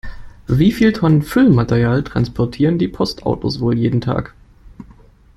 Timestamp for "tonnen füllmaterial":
0.93-2.03